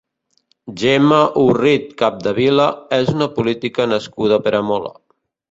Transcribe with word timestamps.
Gemma 0.83 1.19
Orrit 1.41 1.85
Capdevila 1.99 2.67
és 2.99 3.13
una 3.17 3.29
política 3.37 3.89
nascuda 3.93 4.41
a 4.43 4.45
Peramola. 4.49 4.93